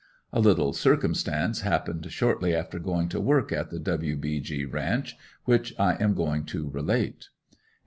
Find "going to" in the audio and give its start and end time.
2.79-3.21, 6.15-6.67